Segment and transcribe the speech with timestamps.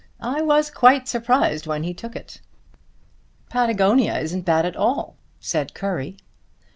[0.19, 2.41] I was quite surprised when he took it."
[3.51, 6.17] "Patagonia isn't bad at all," said Currie.